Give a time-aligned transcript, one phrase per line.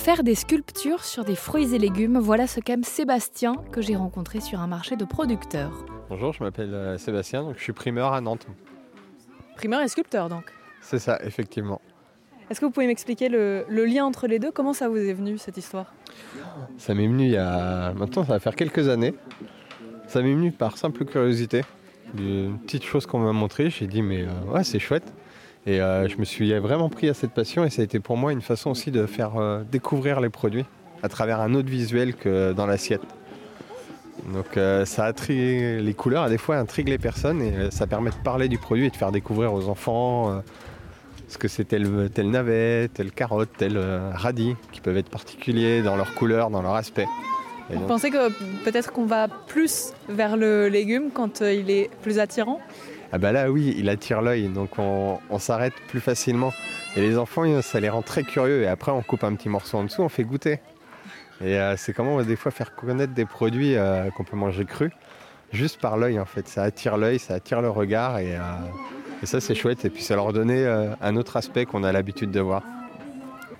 [0.00, 4.40] Faire des sculptures sur des fruits et légumes, voilà ce qu'aime Sébastien que j'ai rencontré
[4.40, 5.84] sur un marché de producteurs.
[6.08, 8.46] Bonjour, je m'appelle euh, Sébastien, donc je suis primeur à Nantes.
[9.56, 10.44] Primeur et sculpteur donc.
[10.80, 11.82] C'est ça, effectivement.
[12.48, 14.50] Est-ce que vous pouvez m'expliquer le, le lien entre les deux?
[14.50, 15.92] Comment ça vous est venu cette histoire?
[16.78, 19.14] Ça m'est venu il y a maintenant ça va faire quelques années.
[20.06, 21.62] Ça m'est venu par simple curiosité.
[22.18, 25.12] Une petite chose qu'on m'a montrée, j'ai dit mais euh, ouais c'est chouette.
[25.66, 28.16] Et euh, je me suis vraiment pris à cette passion et ça a été pour
[28.16, 30.64] moi une façon aussi de faire euh, découvrir les produits
[31.02, 33.02] à travers un autre visuel que dans l'assiette.
[34.32, 38.10] Donc euh, ça intrigue les couleurs, à des fois intrigue les personnes et ça permet
[38.10, 40.42] de parler du produit et de faire découvrir aux enfants
[41.28, 43.78] ce que c'est tel, tel navet, telle carotte, tel
[44.12, 47.06] radis, qui peuvent être particuliers dans leur couleur, dans leur aspect.
[47.70, 48.30] Et Vous donc, pensez que
[48.64, 52.60] peut-être qu'on va plus vers le légume quand euh, il est plus attirant?
[53.12, 56.52] Ah bah là oui, il attire l'œil, donc on, on s'arrête plus facilement.
[56.96, 59.78] Et les enfants, ça les rend très curieux et après on coupe un petit morceau
[59.78, 60.60] en dessous, on fait goûter.
[61.40, 64.36] Et euh, c'est comment on va des fois faire connaître des produits euh, qu'on peut
[64.36, 64.92] manger crus,
[65.52, 66.46] juste par l'œil en fait.
[66.48, 68.40] Ça attire l'œil, ça attire le regard et, euh,
[69.22, 69.84] et ça c'est chouette.
[69.84, 72.62] Et puis ça leur donnait un autre aspect qu'on a l'habitude de voir.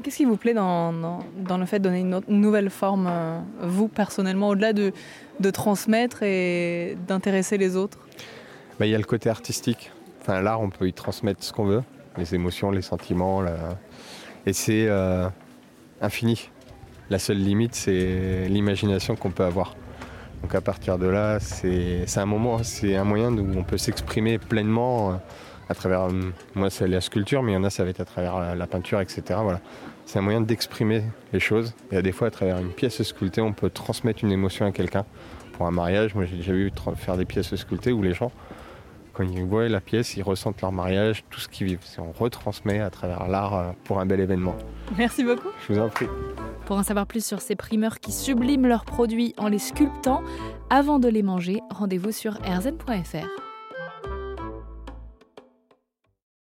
[0.02, 3.88] Qu'est-ce qui vous plaît dans, dans- le fait de donner une, nouvelle forme, euh, vous
[3.88, 4.92] personnellement, au-delà de,
[5.40, 7.98] de transmettre et d'intéresser les autres?
[8.78, 9.90] Bah, Il y a le côté artistique.
[10.22, 11.82] Enfin, l'art, on peut y transmettre ce qu'on veut,
[12.16, 13.42] les émotions, les sentiments.
[14.46, 15.28] Et c'est euh,
[16.00, 16.50] infini.
[17.10, 19.74] La seule limite, c'est l'imagination qu'on peut avoir.
[20.42, 24.38] Donc à partir de là, c'est un moment, c'est un moyen où on peut s'exprimer
[24.38, 25.14] pleinement euh,
[25.68, 26.02] à travers.
[26.04, 28.38] euh, Moi, c'est la sculpture, mais il y en a, ça va être à travers
[28.40, 29.22] la, la peinture, etc.
[29.42, 29.60] Voilà.
[30.06, 31.74] C'est un moyen d'exprimer les choses.
[31.92, 35.04] Et des fois, à travers une pièce sculptée, on peut transmettre une émotion à quelqu'un.
[35.52, 38.32] Pour un mariage, moi j'ai déjà vu faire des pièces sculptées où les gens,
[39.12, 41.80] quand ils voient la pièce, ils ressentent leur mariage, tout ce qu'ils vivent.
[41.98, 44.56] On retransmet à travers l'art euh, pour un bel événement.
[44.96, 45.48] Merci beaucoup.
[45.68, 46.06] Je vous en prie.
[46.70, 50.22] Pour en savoir plus sur ces primeurs qui subliment leurs produits en les sculptant,
[50.70, 53.49] avant de les manger, rendez-vous sur rzn.fr.